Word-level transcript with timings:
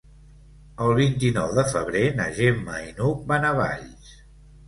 El 0.85 0.93
vint-i-nou 0.99 1.51
de 1.59 1.65
febrer 1.73 2.01
na 2.21 2.27
Gemma 2.39 2.79
i 2.85 2.89
n'Hug 3.01 3.23
van 3.33 3.45
a 3.51 3.51
Valls. 3.61 4.11